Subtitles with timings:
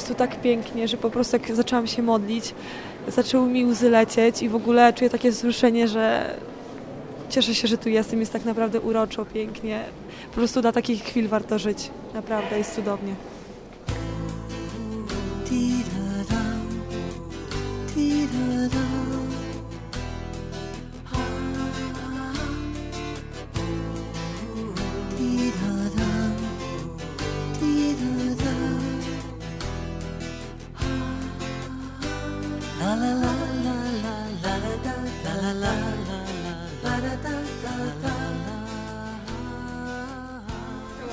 [0.00, 2.54] Jest tu tak pięknie, że po prostu jak zaczęłam się modlić,
[3.08, 6.34] zaczęły mi łzy lecieć i w ogóle czuję takie wzruszenie, że
[7.28, 8.20] cieszę się, że tu jestem.
[8.20, 9.84] Jest tak naprawdę uroczo, pięknie.
[10.30, 11.90] Po prostu dla takich chwil warto żyć.
[12.14, 13.14] Naprawdę jest cudownie.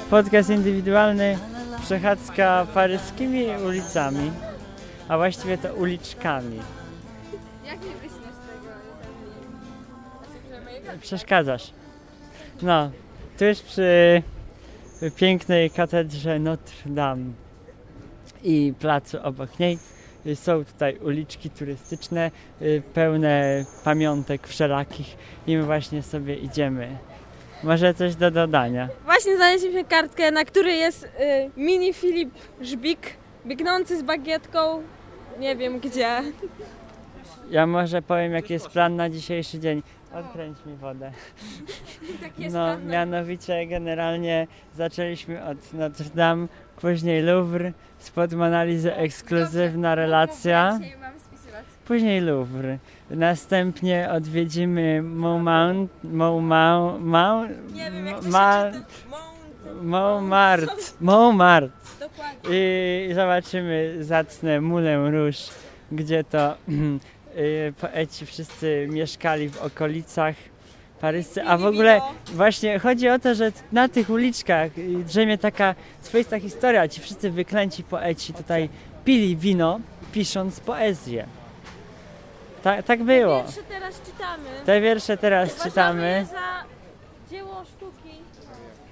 [0.09, 1.37] Podcast indywidualny,
[1.81, 4.31] przechadzka paryskimi ulicami,
[5.07, 6.59] a właściwie to uliczkami.
[7.65, 8.35] Jak nie wyśniesz
[10.83, 10.99] tego?
[11.01, 11.71] Przeszkadzasz.
[12.61, 12.91] No,
[13.39, 14.21] tuż przy
[15.15, 17.25] pięknej katedrze Notre Dame
[18.43, 19.79] i placu obok niej
[20.35, 26.97] są tutaj uliczki turystyczne y, pełne pamiątek wszelakich i my właśnie sobie idziemy.
[27.63, 28.89] Może coś do dodania?
[29.05, 31.09] Właśnie znaleźliśmy kartkę, na której jest y,
[31.57, 32.29] mini Filip
[32.61, 32.99] Żbik,
[33.45, 34.81] biegnący z bagietką,
[35.39, 36.21] nie wiem gdzie.
[37.49, 39.83] Ja może powiem jaki jest plan na dzisiejszy dzień.
[40.13, 41.11] Odkręć mi wodę.
[42.51, 46.47] No, mianowicie generalnie zaczęliśmy od Notre Dame,
[46.81, 50.79] później Louvre, spod Monalizy ekskluzywna relacja,
[51.87, 52.77] później Louvre.
[53.09, 58.87] Następnie odwiedzimy Montmount, Montmount, Mount, Nie wiem jak to Ma- się czyta.
[59.09, 59.37] Mount.
[59.83, 60.67] Montmartre,
[61.01, 61.69] Montmartre.
[61.99, 63.05] Dokładnie.
[63.09, 65.37] I zobaczymy zacne Moulin Rouge,
[65.91, 66.53] gdzie to
[67.37, 70.35] y, poeci wszyscy mieszkali w okolicach
[71.01, 71.43] paryscy.
[71.43, 76.39] A w ogóle właśnie chodzi o to, że na tych uliczkach y, drzemie taka swoista
[76.39, 76.87] historia.
[76.87, 78.69] Ci wszyscy wyklęci poeci tutaj
[79.05, 79.79] pili wino,
[80.11, 81.25] pisząc poezję.
[82.63, 83.41] Ta, tak było.
[83.43, 84.49] Pierwsze teraz czytamy.
[84.65, 86.25] Te wiersze teraz Uważamy czytamy.
[86.31, 86.63] za
[87.31, 88.09] dzieło sztuki.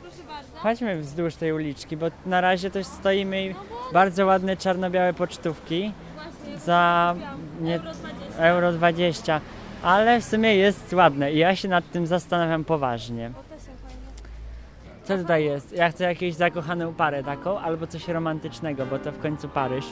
[0.02, 0.58] Proszę bardzo.
[0.58, 3.56] Chodźmy wzdłuż tej uliczki, bo na razie to stoimy i
[3.94, 7.16] bardzo ładne czarno-białe pocztówki Właśnie, za
[7.62, 8.44] nie, Euro 20.
[8.44, 9.42] euro 20,
[9.84, 13.32] ale w sumie jest ładne i ja się nad tym zastanawiam poważnie.
[13.32, 15.08] Te.
[15.08, 15.72] Co tutaj jest?
[15.72, 19.86] Ja chcę jakąś zakochaną parę taką, albo coś romantycznego, bo to w końcu Paryż.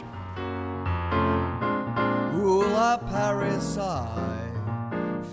[2.98, 4.08] Paris, I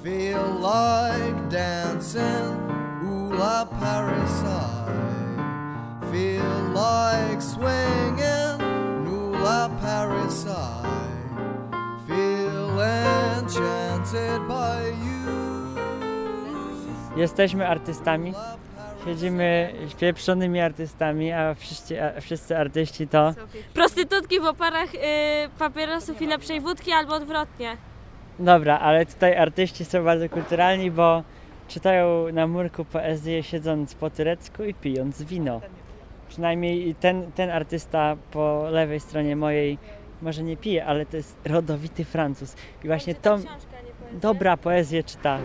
[0.02, 2.56] feel like dancing.
[3.04, 8.60] Ooh, la Paris, I feel like swinging.
[9.08, 10.82] Ooh, la Paris, I
[12.06, 15.30] feel enchanted by you.
[17.16, 18.34] Jesteśmy artystami,
[19.04, 23.34] siedzimy pieprzonymi artystami, a wszyscy, a wszyscy artyści to...
[23.74, 24.98] Prostytutki w oparach y,
[25.58, 27.76] papierosów i lepszej wódki albo odwrotnie.
[28.38, 31.22] Dobra, ale tutaj artyści są bardzo kulturalni, bo
[31.68, 35.60] czytają na murku poezję siedząc po turecku i pijąc wino.
[36.28, 39.78] Przynajmniej ten, ten artysta po lewej stronie mojej
[40.22, 42.56] może nie pije, ale to jest rodowity Francuz.
[42.84, 43.36] I właśnie tą
[44.12, 45.38] dobra poezję czyta.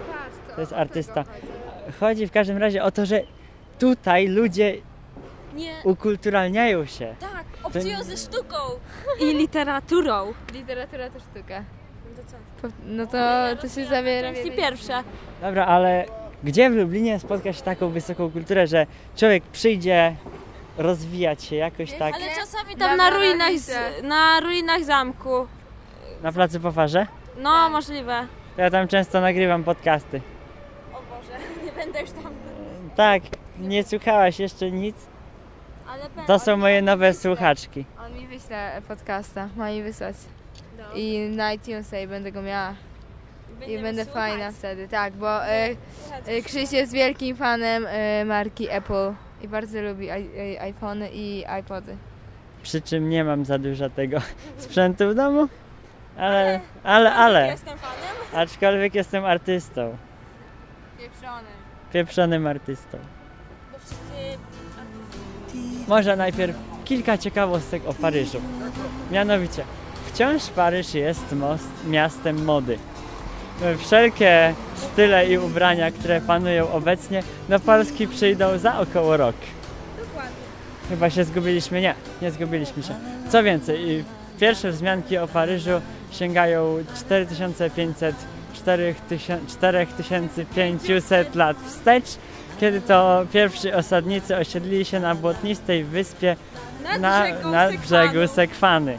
[0.55, 1.23] To jest artysta.
[1.99, 3.21] Chodzi w każdym razie o to, że
[3.79, 4.77] tutaj ludzie
[5.55, 7.15] Nie, ukulturalniają się.
[7.19, 8.55] tak, obcują ze sztuką
[9.19, 10.33] i literaturą.
[10.53, 11.63] Literatura to sztuka.
[12.05, 12.67] No to co?
[12.85, 13.17] No to,
[13.61, 14.33] to się zawiera.
[14.33, 15.03] Części pierwsze.
[15.41, 16.05] Dobra, ale
[16.43, 18.85] gdzie w Lublinie spotka się taką wysoką kulturę, że
[19.15, 20.15] człowiek przyjdzie
[20.77, 23.51] rozwijać się jakoś tak Ale czasami tam na ruinach,
[24.03, 25.47] na ruinach zamku.
[26.23, 27.07] na placu po farze?
[27.37, 28.27] No, możliwe.
[28.57, 30.21] Ja tam często nagrywam podcasty.
[30.93, 32.33] O Boże, nie będę już tam.
[32.95, 33.21] Tak,
[33.59, 34.95] nie słuchałaś jeszcze nic?
[35.87, 37.85] Ale To są moje nowe słuchaczki.
[38.05, 40.15] On mi wyśle podcasta, ma mi wysłać.
[40.95, 42.73] I na iTunesa i będę go miała.
[43.67, 45.69] I będę fajna wtedy, tak, bo e,
[46.25, 50.09] e, Krzyś jest wielkim fanem e, marki Apple i bardzo lubi
[50.59, 51.97] iPhony i iPody.
[52.63, 54.17] Przy czym nie mam za dużo tego
[54.57, 55.47] sprzętu w domu.
[56.17, 57.47] Ale, ale, ale.
[57.47, 58.43] Jestem fanem.
[58.47, 59.97] Aczkolwiek jestem artystą.
[60.99, 61.47] Pieprzony.
[61.93, 62.97] Pieprzonym artystą.
[65.87, 66.55] Może najpierw
[66.85, 68.41] kilka ciekawostek o Paryżu.
[69.11, 69.63] Mianowicie,
[70.13, 72.77] wciąż Paryż jest most, miastem mody.
[73.77, 79.35] Wszelkie style i ubrania, które panują obecnie, do Polski przyjdą za około rok.
[80.89, 81.81] Chyba się zgubiliśmy?
[81.81, 82.95] Nie, nie zgubiliśmy się.
[83.29, 84.03] Co więcej,
[84.39, 85.81] pierwsze wzmianki o Paryżu
[86.11, 88.15] sięgają 4500
[88.53, 92.17] 4000 4500 lat wstecz,
[92.59, 96.35] kiedy to pierwsi osadnicy osiedlili się na błotnistej wyspie
[96.99, 97.79] na, brzegu Sekwanu.
[97.79, 98.97] brzegu Sekwany.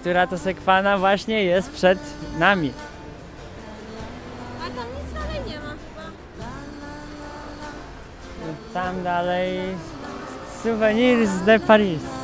[0.00, 1.98] Która to Sekwana właśnie jest przed
[2.38, 2.72] nami.
[4.60, 6.10] A tam nic dalej nie ma chyba.
[8.74, 9.58] Tam dalej
[10.62, 12.21] Souvenirs de Paris.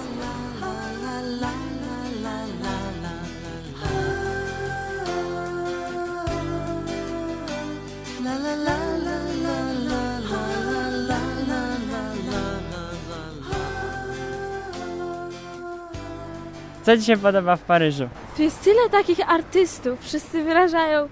[16.88, 18.08] Co Ci się podoba w Paryżu?
[18.36, 20.00] Tu jest tyle takich artystów.
[20.00, 21.08] Wszyscy wyrażają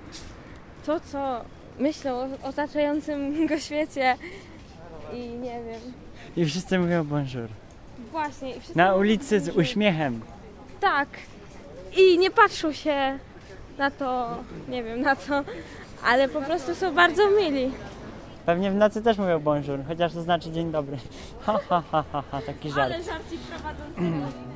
[0.87, 1.40] to, co
[1.78, 4.17] myślą o otaczającym go świecie.
[5.12, 5.81] I nie wiem.
[6.37, 7.49] I wszyscy mówią bonjour.
[8.11, 8.55] Właśnie.
[8.75, 10.20] Na ulicy z uśmiechem.
[10.81, 11.08] Tak.
[11.96, 13.19] I nie patrzą się
[13.78, 14.37] na to,
[14.69, 15.44] nie wiem na co,
[16.05, 17.70] ale po prostu są bardzo mili.
[18.46, 20.96] Pewnie w nocy też mówią bonjour, chociaż to znaczy dzień dobry.
[21.46, 22.94] Ha, ha, ha, ha, ha taki żart.
[22.94, 24.46] Ale żarcik prowadzącego.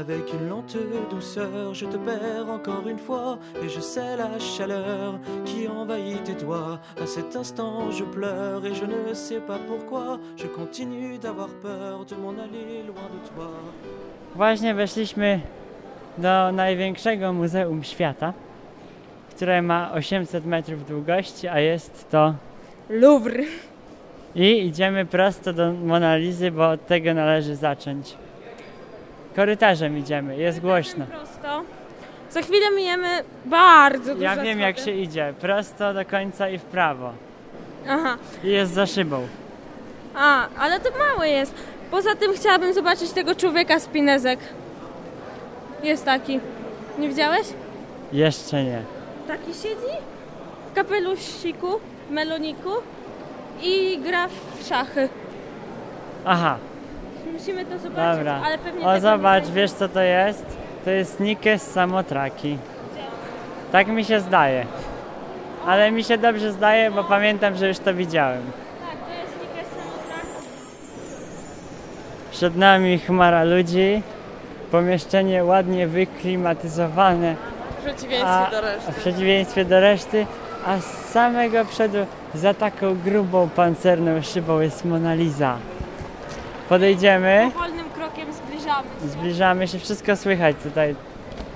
[0.00, 0.78] Avec une lente
[1.10, 6.34] douceur, je te perds encore une fois, et je sais la chaleur qui envahit tes
[6.44, 6.78] doigts.
[7.02, 10.18] À cet instant, je pleure et je ne sais pas pourquoi.
[10.36, 13.50] Je continue d'avoir peur de m'en aller loin de toi.
[14.34, 15.40] Właśnie weszliśmy
[16.18, 18.32] do największego muzeum świata,
[19.30, 22.34] które ma 800 metrów długości, a jest to...
[22.90, 23.42] Louvre.
[24.34, 28.16] I idziemy prosto do Monalizy, bo od tego należy zacząć.
[29.36, 31.06] Korytarzem idziemy, jest głośno.
[31.06, 31.62] Prosto.
[32.30, 33.08] Za chwilę mijemy
[33.44, 34.92] bardzo duże Ja wiem jak schody.
[34.92, 37.12] się idzie, prosto do końca i w prawo.
[37.88, 38.16] Aha.
[38.44, 39.26] I jest za szybą.
[40.16, 41.54] A, ale to mały jest.
[41.90, 44.38] Poza tym chciałabym zobaczyć tego człowieka z pinezek.
[45.82, 46.40] Jest taki.
[46.98, 47.46] Nie widziałeś?
[48.12, 48.82] Jeszcze nie.
[49.28, 49.96] Taki siedzi
[50.70, 51.80] w kapelusiku,
[52.10, 52.70] meloniku
[53.62, 55.08] i gra w szachy.
[56.24, 56.58] Aha,
[57.40, 58.40] Musimy to zobaczyć, dobra.
[58.44, 60.46] ale pewnie O zobacz, nie wiesz co to jest?
[60.84, 62.58] To jest Nikes Samotraki.
[63.72, 64.66] Tak mi się zdaje.
[65.66, 68.42] Ale mi się dobrze zdaje, bo pamiętam, że już to widziałem.
[68.42, 70.26] Tak, to jest Nikes Samotrak.
[72.30, 74.02] Przed nami chmara ludzi,
[74.70, 77.34] pomieszczenie ładnie wyklimatyzowane,
[77.78, 78.88] W przeciwieństwie a, do reszty.
[78.88, 80.26] a w przeciwieństwie do reszty,
[80.66, 81.98] a z samego przodu
[82.34, 85.56] za taką grubą pancerną szybą jest Mona Lisa.
[86.70, 89.08] Podejdziemy, Wolnym krokiem zbliżamy się.
[89.08, 90.94] zbliżamy się, wszystko słychać tutaj.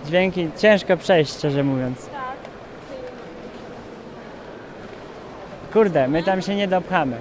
[0.06, 2.06] Dźwięki ciężko przejść, szczerze mówiąc.
[2.06, 2.22] Tak.
[5.72, 7.16] Kurde, my tam się nie dopchamy.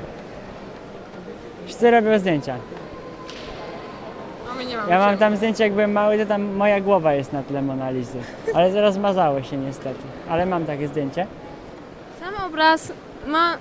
[1.66, 2.56] Wszyscy robią zdjęcia.
[4.52, 5.20] A my nie mamy Ja mam czego.
[5.20, 8.20] tam zdjęcie, jak byłem mały, to tam moja głowa jest na tle Monalizy.
[8.54, 10.00] Ale zaraz mazało się niestety.
[10.30, 11.28] Ale mam takie zdjęcie.
[12.20, 12.92] Sam obraz
[13.28, 13.58] ma...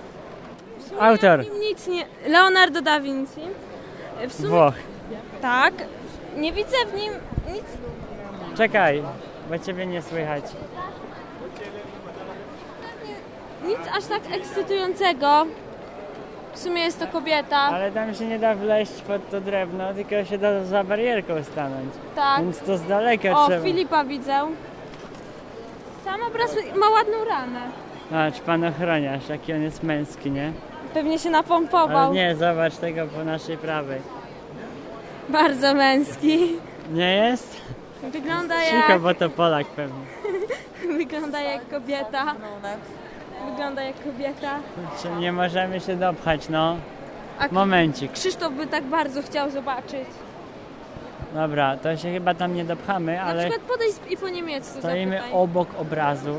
[1.01, 1.45] Autor.
[1.61, 2.05] Nic nie...
[2.29, 3.41] Leonardo da Vinci.
[4.29, 4.75] W sumie Włoch.
[5.41, 5.75] tak.
[6.37, 7.13] Nie widzę w nim
[7.55, 7.65] nic...
[8.57, 9.03] Czekaj,
[9.51, 10.45] bo ciebie nie słychać.
[13.67, 15.47] Nic aż tak ekscytującego.
[16.53, 17.57] W sumie jest to kobieta.
[17.57, 21.89] Ale tam się nie da wleźć pod to drewno, tylko się da za barierką stanąć.
[22.17, 22.41] Tak.
[22.41, 23.65] Więc to z daleka O, trzeba.
[23.65, 24.41] Filipa widzę.
[26.05, 27.61] Sam obraz ma ładną ranę.
[28.11, 30.53] Patrz, pan ochroniarz, jaki on jest męski, nie?
[30.95, 32.13] Pewnie się Ale napompował.
[32.15, 34.01] nie, zobacz tego po naszej prawej.
[35.29, 36.39] Bardzo męski.
[36.93, 37.61] Nie jest?
[38.03, 40.01] Wygląda Cicho, jak, bo to Polak pewnie.
[40.99, 42.35] wygląda jak kobieta.
[43.51, 44.59] Wygląda jak kobieta.
[45.03, 46.77] Czy nie możemy się dopchać, no.
[47.39, 48.13] A Momencik.
[48.13, 50.07] Krzysztof by tak bardzo chciał zobaczyć.
[51.35, 55.17] Dobra, to się chyba tam nie dopchamy, Na ale przykład podejść i po niemiecku stoimy
[55.17, 55.41] zapytaj.
[55.41, 56.35] obok obrazu.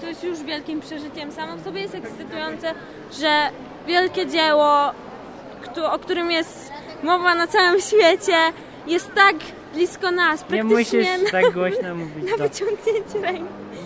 [0.00, 1.32] To jest już wielkim przeżyciem.
[1.32, 2.74] Samo w sobie jest ekscytujące,
[3.20, 3.28] że
[3.88, 4.90] wielkie dzieło,
[5.92, 8.36] o którym jest mowa na całym świecie,
[8.86, 9.36] jest tak
[9.74, 10.40] blisko nas.
[10.40, 12.24] Nie Praktycznie musisz na, tak głośno mówić.
[12.30, 12.42] na To.
[12.42, 13.44] wyciągnięcie ręki.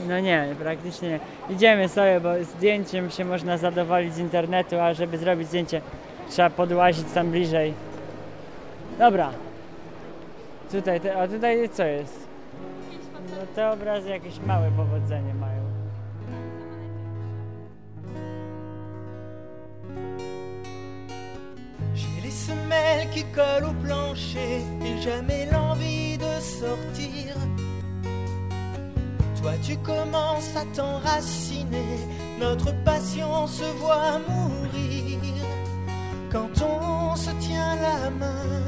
[0.08, 1.20] No nie, praktycznie nie.
[1.54, 5.80] Idziemy sobie, bo zdjęciem się można zadowolić z internetu, a żeby zrobić zdjęcie
[6.30, 7.74] trzeba podłazić tam bliżej.
[8.98, 9.30] Dobra.
[10.72, 12.26] Tutaj, a tutaj co jest?
[13.30, 15.62] No te obrazy jakieś małe powodzenie mają.
[22.52, 27.34] Semelles qui collent au plancher et jamais l'envie de sortir.
[29.40, 31.98] Toi tu commences à t'enraciner,
[32.38, 35.18] notre passion se voit mourir.
[36.30, 38.64] quand on se tient la main,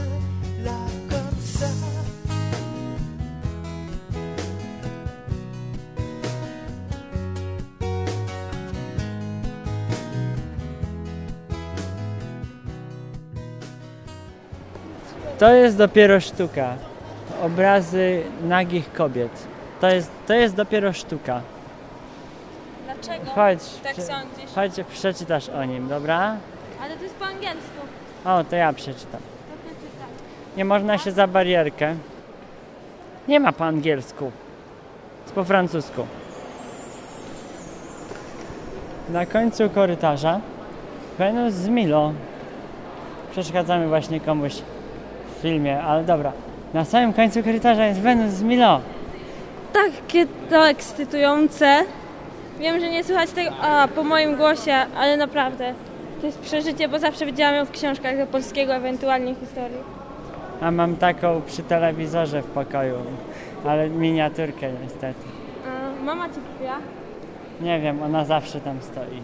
[15.45, 16.75] To jest dopiero sztuka.
[17.43, 19.47] Obrazy nagich kobiet.
[19.81, 21.41] To jest, to jest dopiero sztuka.
[22.85, 23.31] Dlaczego?
[23.31, 24.55] Chodź, Tak sądzisz?
[24.55, 26.37] chodź, przeczytasz o nim, dobra?
[26.83, 27.81] Ale to jest po angielsku.
[28.25, 29.21] O, to ja przeczytam.
[29.21, 30.09] To przeczytam.
[30.57, 31.95] Nie można się za barierkę.
[33.29, 34.33] Nie ma po angielsku.
[35.23, 36.07] Jest po francusku.
[39.09, 40.41] Na końcu korytarza
[41.19, 42.13] Wenus z Milo.
[43.33, 44.63] Przeszkadzamy właśnie komuś
[45.45, 46.33] filmie, ale dobra.
[46.75, 48.81] Na samym końcu korytarza jest Wenus z Milo.
[49.73, 51.81] Takie to ekscytujące.
[52.59, 55.75] Wiem, że nie słychać tego a, po moim głosie, ale naprawdę
[56.21, 59.79] to jest przeżycie, bo zawsze widziałam ją w książkach do polskiego, ewentualnie historii.
[60.61, 62.97] A mam taką przy telewizorze w pokoju,
[63.67, 65.25] ale miniaturkę niestety.
[65.67, 66.77] A, mama ci kupiła?
[67.61, 69.21] Nie wiem, ona zawsze tam stoi.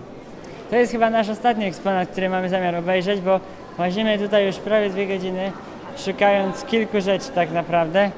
[0.70, 3.40] To jest chyba nasz ostatni eksponat, który mamy zamiar obejrzeć, bo
[3.78, 5.52] łazimy tutaj już prawie dwie godziny,
[5.96, 8.10] szukając kilku rzeczy tak naprawdę.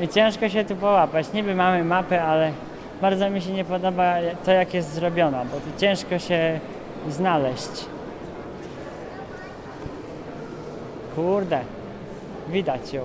[0.00, 1.32] I ciężko się tu połapać.
[1.32, 2.52] Niby mamy mapę, ale
[3.00, 4.14] bardzo mi się nie podoba
[4.44, 6.60] to, jak jest zrobiona, bo tu ciężko się
[7.08, 7.86] znaleźć.
[11.14, 11.60] Kurde,
[12.48, 13.02] widać ją.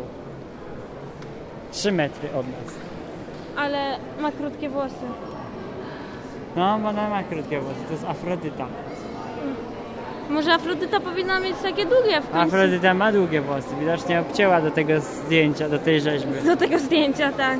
[1.71, 2.73] Trzy metry od nas.
[3.57, 5.05] Ale ma krótkie włosy.
[6.55, 8.65] No, bo ona ma krótkie włosy, to jest Afrodyta.
[10.31, 12.55] Może Afrodyta powinna mieć takie długie w końcu.
[12.55, 16.33] Afrodyta ma długie włosy, widocznie obcięła do tego zdjęcia, do tej rzeźby.
[16.45, 17.59] Do tego zdjęcia, tak.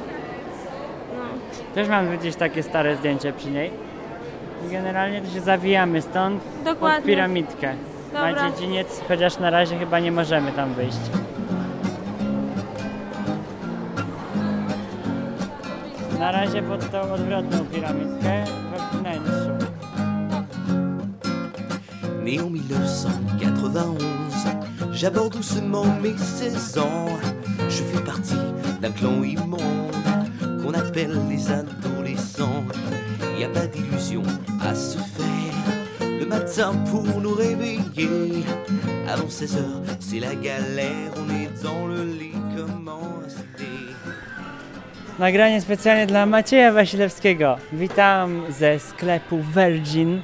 [1.18, 1.24] No.
[1.76, 3.72] Też mam gdzieś takie stare zdjęcie przy niej.
[4.68, 7.06] I generalnie to się zawijamy stąd pod Dokładnie.
[7.06, 7.74] piramidkę.
[8.14, 8.50] Na Dobra.
[8.52, 10.98] dziedziniec, chociaż na razie chyba nie możemy tam wyjść.
[16.20, 19.51] Na razie pod tą odwrotną piramidkę, we wnętrzu.
[22.24, 23.98] Né en 1991,
[24.92, 27.08] j'aborde doucement mes 16 ans.
[27.68, 28.36] Je fais partie
[28.82, 29.60] d'un clan immonde
[30.62, 32.64] qu'on appelle les adolescents.
[33.40, 34.22] Y a pas d'illusion
[34.62, 36.20] à se faire.
[36.20, 38.44] Le matin pour nous réveiller.
[39.10, 41.12] Avant 16 heures, c'est la galère.
[41.18, 43.02] On est dans le lit, comment?
[45.20, 47.58] Nagranie specjalnie dla Macieja Wasilewskiego.
[47.74, 50.22] Witam ze sklepu Virgin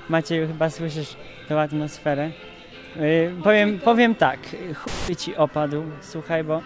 [0.09, 1.15] Macieju, chyba słyszysz
[1.47, 2.31] tę atmosferę.
[2.97, 4.39] Y, Powiem, powiem tak,
[4.75, 6.61] chuj ci opadł, słuchaj, bo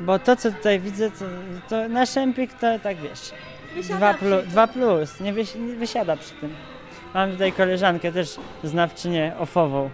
[0.00, 1.24] bo to, co tutaj widzę, to,
[1.68, 3.32] to nasz empik to tak wiesz.
[3.96, 6.54] Dwa, plu, dwa plus, nie, wysi, nie wysiada przy tym.
[7.14, 9.90] Mam tutaj koleżankę też znawczynię ofową.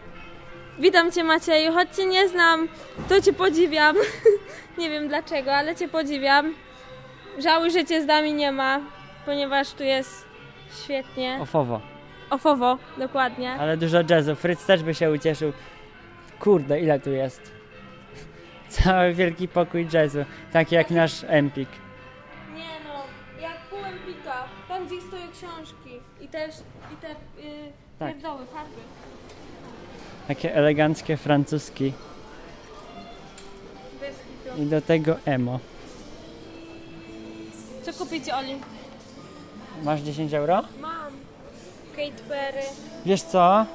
[0.78, 2.68] Witam Cię Macieju, choć Cię nie znam,
[3.08, 3.96] to Cię podziwiam.
[4.78, 6.54] nie wiem dlaczego, ale Cię podziwiam.
[7.38, 8.80] Żałuj, że Cię z nami nie ma,
[9.26, 10.24] ponieważ tu jest
[10.84, 11.38] świetnie.
[11.42, 11.80] Ofowo,
[12.30, 13.50] Ofowo, dokładnie.
[13.52, 14.34] ale dużo jazzu.
[14.36, 15.52] Fritz też by się ucieszył.
[16.40, 17.52] Kurde, ile tu jest?
[18.68, 21.68] Cały wielki pokój jazzu, taki jak nasz empik.
[24.68, 26.50] Tam gdzie stoją książki i też
[26.92, 28.12] i te yy, Tak.
[28.14, 28.70] pierdoły, farby.
[30.28, 31.92] Takie eleganckie francuski.
[34.58, 35.58] I do tego emo.
[37.82, 38.56] Co kupić Oli?
[39.82, 40.62] Masz 10 euro?
[40.80, 41.12] Mam.
[41.96, 42.62] Kate Perry.
[43.06, 43.66] Wiesz co?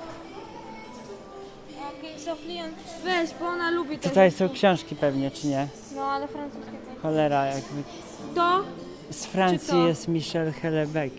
[1.99, 2.71] Okej, Soflian.
[3.03, 5.67] Weź, bo ona lubi te Tutaj są książki pewnie, czy nie?
[5.95, 7.01] No, ale francuskie też.
[7.01, 7.83] Cholera, jakby
[8.35, 8.63] To?
[9.11, 9.87] Z Francji to?
[9.87, 11.15] jest Michel Helebeck.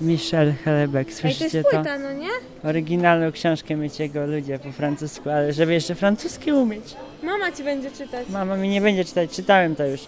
[0.00, 1.76] Michel Helebeck, Ej, to słyszycie jest to?
[1.76, 2.28] płyta, no nie?
[2.64, 6.94] Oryginalną książkę mieć jego ludzie po francusku, ale żeby jeszcze francuski umieć.
[7.22, 8.28] Mama ci będzie czytać.
[8.28, 10.00] Mama mi nie będzie czytać, czytałem to już.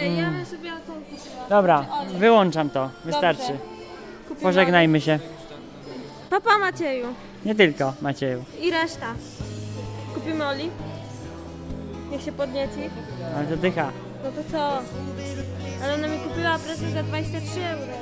[0.00, 1.48] Ej, ja bym sobie tą kupiła.
[1.48, 1.86] Dobra,
[2.18, 3.52] wyłączam to, wystarczy.
[4.42, 5.18] Pożegnajmy się.
[6.30, 7.06] Papa Macieju
[7.44, 8.44] Nie tylko, Macieju.
[8.60, 9.14] i reszta.
[10.14, 10.70] Kupimy Oli.
[12.10, 12.80] Niech się podnieci.
[13.36, 13.90] Ale to dycha.
[14.24, 14.82] No to co?
[15.82, 17.94] Ale ona mi kupiła prezent za 23 euro.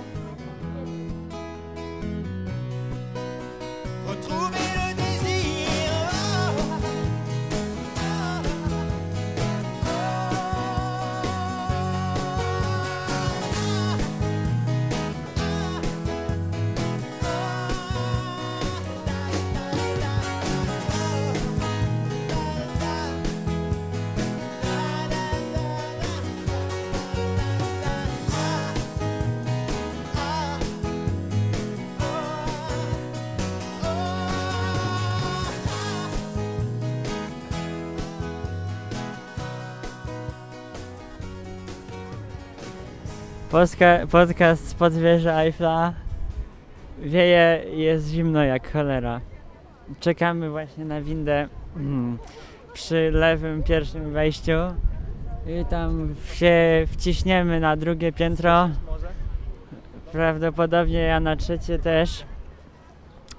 [43.52, 45.92] Polska, podcast spod wieży Eiffla.
[46.98, 49.20] Wieje, jest zimno jak cholera.
[50.00, 52.18] Czekamy właśnie na windę mm,
[52.72, 54.52] przy lewym pierwszym wejściu
[55.46, 58.70] i tam się wciśniemy na drugie piętro.
[60.12, 62.24] Prawdopodobnie ja na trzecie też.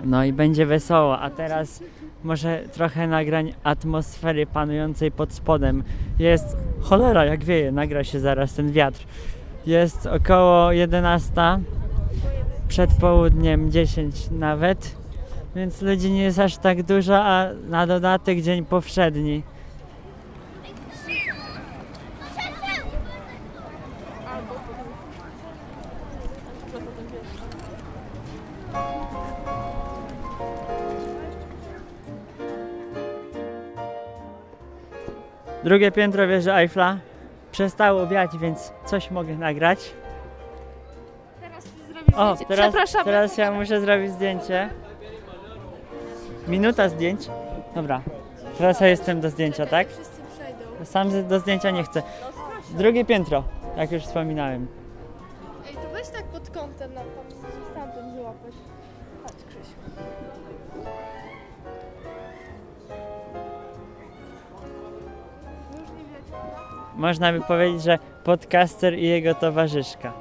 [0.03, 1.83] No i będzie wesoło, a teraz
[2.23, 5.83] może trochę nagrań atmosfery panującej pod spodem.
[6.19, 9.05] Jest cholera jak wieje, nagra się zaraz ten wiatr.
[9.65, 11.31] Jest około 11,
[12.67, 14.95] przed południem 10 nawet,
[15.55, 19.43] więc ludzi nie jest aż tak dużo, a na dodatek dzień powszedni.
[35.63, 37.12] Drugie piętro wieży Eiffla.
[37.53, 39.79] Przestało wiać, więc coś mogę nagrać.
[42.15, 43.05] O, teraz, Przepraszamy.
[43.05, 44.69] teraz ja muszę zrobić zdjęcie.
[46.47, 47.29] Minuta zdjęć.
[47.75, 48.01] Dobra.
[48.57, 49.87] Teraz ja jestem do zdjęcia, tak?
[50.83, 52.03] Sam do zdjęcia nie chcę.
[52.69, 53.43] Drugie piętro,
[53.77, 54.67] jak już wspominałem.
[55.67, 57.32] Ej, to weź tak pod kątem nam tam
[66.95, 70.13] Można by powiedzieć, że podcaster i jego towarzyszka.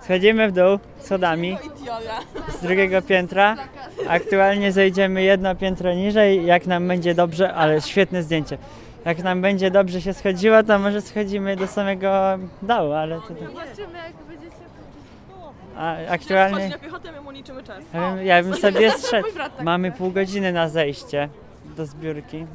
[0.00, 1.58] Schodzimy w dół schodami
[2.58, 3.56] z drugiego piętra.
[4.08, 8.58] Aktualnie zejdziemy jedno piętro niżej, jak nam będzie dobrze, ale świetne zdjęcie.
[9.04, 13.28] Jak nam będzie dobrze się schodziło, to może schodzimy do samego dołu, ale to...
[13.28, 14.56] Zobaczymy, jak będziecie...
[15.76, 16.68] A aktualnie...
[16.68, 17.84] na piechotę, my mu liczymy czas.
[17.94, 18.90] Ja bym, ja bym sobie
[19.34, 21.28] brat tak Mamy pół godziny na zejście
[21.72, 22.46] do zbiórki.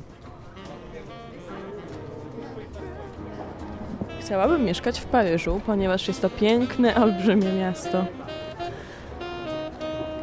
[4.21, 8.05] Chciałabym mieszkać w Paryżu, ponieważ jest to piękne, olbrzymie miasto.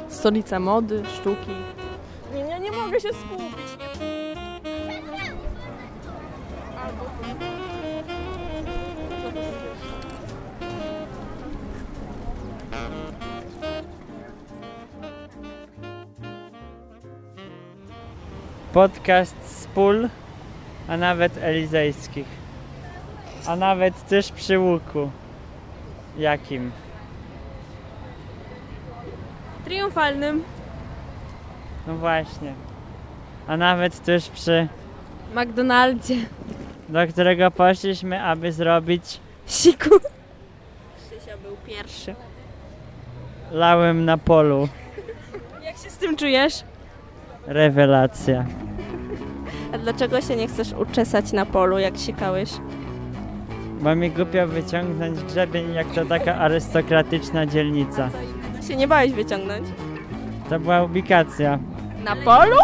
[0.09, 1.51] Stolica mody, sztuki.
[2.35, 3.44] Nie, nie, nie mogę się skupić.
[18.75, 20.09] Podcast z pól,
[20.89, 22.27] a nawet elizejskich.
[23.47, 25.11] A nawet też przy łuku.
[26.19, 26.73] Jakim?
[29.65, 30.45] Triumfalnym.
[31.87, 32.55] No właśnie.
[33.49, 34.69] A nawet też przy,
[35.35, 36.17] McDonaldzie.
[36.89, 39.91] do którego poszliśmy, aby zrobić Siku.
[40.97, 42.15] Krzysia był pierwszy.
[43.51, 44.69] lałem na polu.
[45.63, 46.65] Jak się z tym czujesz?
[47.47, 48.45] Rewelacja.
[49.75, 52.51] A dlaczego się nie chcesz uczesać na polu, jak sikałeś?
[53.81, 58.11] Bo mi głupio wyciągnąć grzebień, jak to taka arystokratyczna dzielnica.
[58.69, 59.69] Się nie bałeś wyciągnąć?
[60.51, 61.59] To była ubikacja.
[62.05, 62.57] Na polu?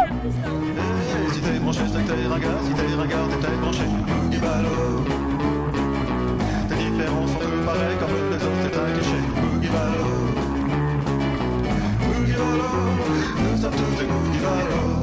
[1.35, 2.67] Si t'es branché, c'est que t'es ringard.
[2.67, 3.85] Si t'es ringard, t'es peut-être branché.
[4.07, 5.20] Boogie Ballot.
[13.63, 15.00] myself to the groove I roll.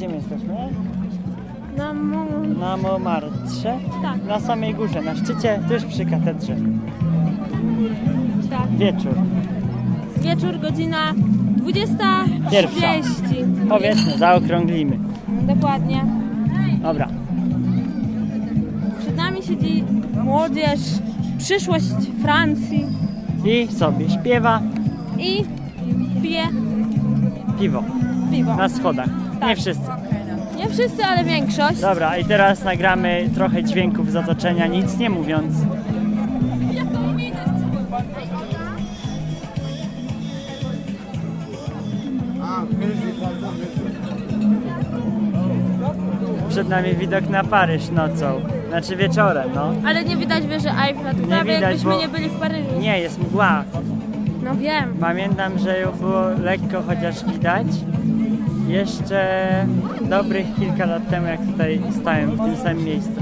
[0.00, 0.54] Gdzie my jesteśmy?
[1.76, 2.24] Na mo...
[2.60, 3.78] Na Montmartre?
[4.02, 4.24] Tak.
[4.24, 6.56] Na samej górze, na szczycie, tuż przy katedrze.
[8.50, 8.68] Tak.
[8.78, 9.14] Wieczór.
[10.20, 11.14] Wieczór, godzina
[11.56, 12.50] 20.30.
[12.50, 12.86] Pierwsza.
[13.68, 14.98] Powiedzmy, zaokrąglimy.
[15.28, 16.04] Dokładnie.
[16.82, 17.08] Dobra.
[19.00, 19.84] Przed nami siedzi
[20.24, 20.80] młodzież,
[21.38, 21.84] przyszłość
[22.22, 22.86] Francji
[23.44, 24.60] I sobie śpiewa
[25.18, 25.44] i
[26.22, 26.42] pije
[27.60, 27.82] piwo
[28.30, 28.56] piwo.
[28.56, 29.19] na schodach.
[29.40, 29.58] Nie Tak.
[29.58, 29.82] wszyscy.
[30.56, 31.80] Nie wszyscy, ale większość.
[31.80, 35.54] Dobra, i teraz nagramy trochę dźwięków z otoczenia, nic nie mówiąc.
[46.48, 48.40] Przed nami widok na Paryż nocą.
[48.68, 49.72] Znaczy wieczorem, no.
[49.86, 52.68] Ale nie widać wieży Eiffla, to prawie widać, jakbyśmy bo- nie byli w Paryżu.
[52.80, 53.64] Nie, jest mgła.
[54.44, 54.94] No wiem.
[55.00, 57.66] Pamiętam, że ją było lekko chociaż widać.
[58.70, 59.50] Jeszcze
[60.02, 63.12] dobrych kilka lat temu, jak tutaj stałem w tym samym miejscu.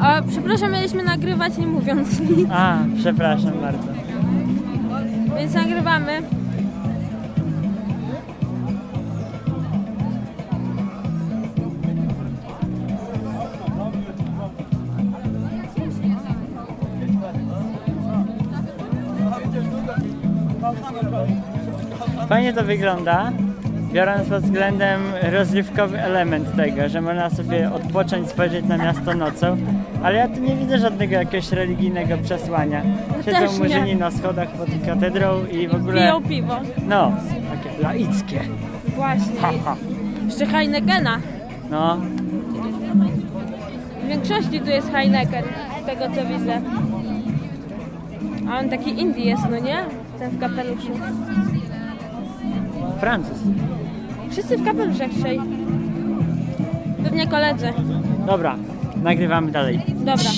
[0.00, 3.88] A, przepraszam, mieliśmy nagrywać nie mówiąc nic, A, przepraszam bardzo.
[5.38, 6.22] więc nagrywamy.
[22.28, 23.32] Fajnie to wygląda,
[23.92, 25.00] biorąc pod względem
[25.32, 29.56] rozrywkowy element tego, że można sobie odpocząć, spojrzeć na miasto nocą,
[30.02, 32.82] ale ja tu nie widzę żadnego jakiegoś religijnego przesłania.
[33.24, 33.58] Siedzą też nie.
[33.58, 36.00] murzyni na schodach pod katedrą i w ogóle...
[36.00, 36.60] Piją piwo.
[36.88, 37.12] No,
[37.64, 38.40] takie laickie.
[38.96, 39.40] Właśnie.
[39.40, 39.76] Ha, ha.
[40.26, 41.18] Jeszcze Heinekena.
[41.70, 41.96] No,
[44.04, 45.44] W większości tu jest Heineken,
[45.82, 46.60] z tego co widzę.
[48.50, 49.84] A on taki indie jest, no nie?
[50.18, 50.90] Ten w kapeluszu.
[53.00, 53.38] Francuz.
[54.30, 55.40] Wszyscy w kapeluszach dzisiaj.
[57.04, 57.72] Pewnie koledzy.
[58.26, 58.56] Dobra,
[58.96, 59.82] nagrywamy dalej.
[59.88, 60.30] Dobra.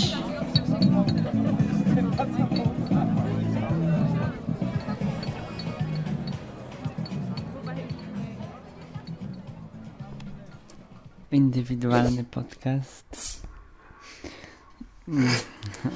[11.33, 13.42] Indywidualny podcast.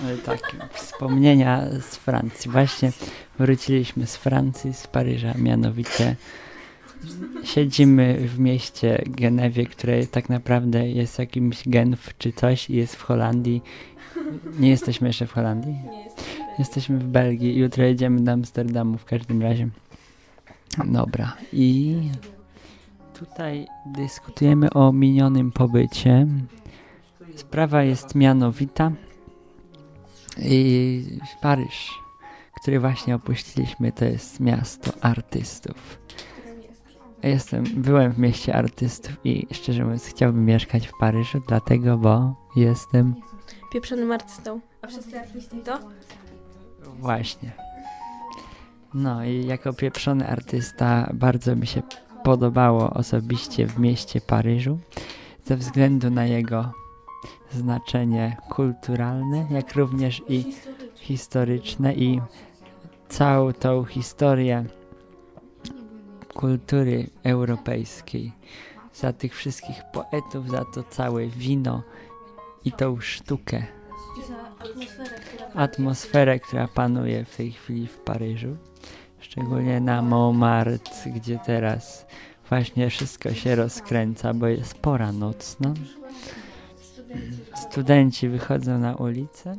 [0.04, 2.50] Ale tak, wspomnienia z Francji.
[2.50, 2.92] Właśnie
[3.38, 6.16] wróciliśmy z Francji, z Paryża, mianowicie
[7.44, 13.02] siedzimy w mieście Genewie, które tak naprawdę jest jakimś Genf czy coś i jest w
[13.02, 13.62] Holandii.
[14.58, 15.76] Nie jesteśmy jeszcze w Holandii?
[16.58, 17.58] Jesteśmy w Belgii.
[17.58, 19.68] Jutro jedziemy do Amsterdamu w każdym razie.
[20.84, 21.36] Dobra.
[21.52, 21.96] I
[23.18, 26.26] tutaj dyskutujemy o minionym pobycie.
[27.36, 28.92] Sprawa jest mianowita.
[30.38, 31.02] I
[31.42, 31.90] Paryż,
[32.60, 35.98] który właśnie opuściliśmy, to jest miasto artystów.
[37.22, 43.14] Jestem, byłem w mieście artystów i szczerze mówiąc chciałbym mieszkać w Paryżu, dlatego, bo jestem
[43.72, 44.60] Pieprzonym artystą.
[44.82, 45.78] A wszyscy artyści to?
[46.98, 47.52] Właśnie.
[48.94, 51.82] No i jako pieprzony artysta bardzo mi się
[52.24, 54.78] podobało osobiście w mieście Paryżu
[55.44, 56.72] ze względu na jego
[57.52, 60.44] znaczenie kulturalne, jak również i
[60.94, 62.20] historyczne i
[63.08, 64.64] całą tą historię
[66.36, 68.32] kultury europejskiej.
[68.94, 71.82] Za tych wszystkich poetów, za to całe wino
[72.64, 73.66] i tą sztukę
[75.54, 78.56] atmosferę, która panuje w tej chwili w Paryżu.
[79.20, 82.06] Szczególnie na Montmartre, gdzie teraz
[82.48, 85.74] właśnie wszystko się rozkręca, bo jest pora nocna.
[87.54, 89.56] Studenci wychodzą na ulicę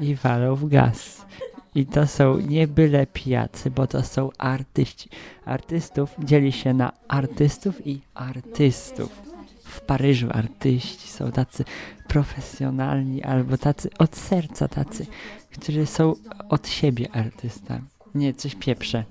[0.00, 1.26] i walą w gaz.
[1.74, 5.08] I to są nie byle pijacy, bo to są artyści.
[5.44, 9.22] Artystów dzieli się na artystów i artystów.
[9.64, 11.64] W Paryżu artyści są tacy
[12.08, 15.06] profesjonalni albo tacy od serca, tacy,
[15.52, 16.14] którzy są
[16.48, 17.84] od siebie artystami.
[18.14, 19.04] Nie, coś pieprze.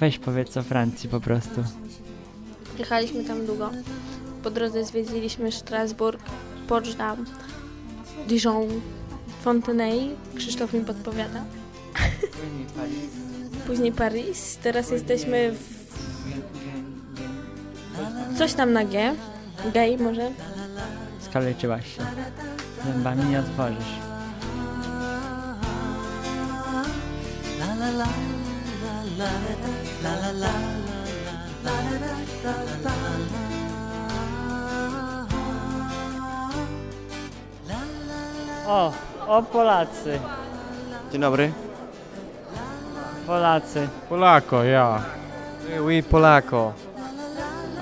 [0.00, 1.64] Weź powiedz o Francji po prostu.
[2.78, 3.70] Jechaliśmy tam długo.
[4.42, 6.22] Po drodze zwiedziliśmy Strasburg,
[6.68, 7.24] Potsdam,
[8.28, 8.68] Dijon,
[9.42, 10.10] Fontenay.
[10.36, 11.44] Krzysztof mi podpowiada.
[13.66, 14.58] Później Paris.
[14.62, 15.82] Teraz jesteśmy w...
[18.38, 19.14] Coś tam na G.
[19.74, 20.30] Gay może.
[21.20, 22.02] Skaleczyłaś się.
[22.84, 24.02] Zębami nie otworzysz.
[38.66, 38.92] O,
[39.26, 40.20] o Polacy.
[41.12, 41.52] Dzień dobry.
[43.32, 43.88] Polacy.
[44.08, 45.02] Polako, ja.
[45.80, 46.72] Oui, Polako.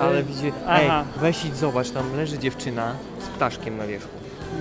[0.01, 0.53] Ale widzi...
[0.69, 1.05] Ej, Aha.
[1.17, 4.09] weź idź zobacz, tam leży dziewczyna z ptaszkiem na wierzchu.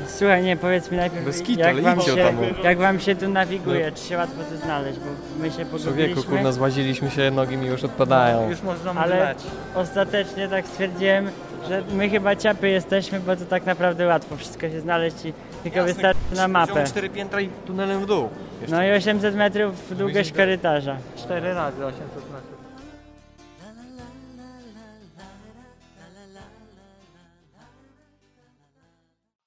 [0.08, 2.36] Słuchaj, nie, powiedz mi najpierw, Bez kitu, jak, ale wam idźcie się, tam.
[2.64, 5.06] jak wam się tu nawiguje, czy się łatwo tu znaleźć, bo
[5.44, 6.24] my się Człowieku, pogubiliśmy.
[6.24, 8.50] kurna, złaziliśmy się, nogi mi już odpadają.
[8.50, 9.36] Już można Ale
[9.76, 11.30] ostatecznie tak stwierdziłem,
[11.68, 15.84] że my chyba ciapy jesteśmy, bo to tak naprawdę łatwo wszystko się znaleźć i tylko
[15.84, 16.84] wystarczy na mapę.
[16.84, 18.30] cztery piętra i tunelem w dół.
[18.68, 20.98] No i 800 metrów długość korytarza.
[21.18, 22.60] Cztery razy 800 metrów.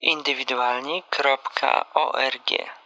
[0.00, 2.81] Indywidualni.org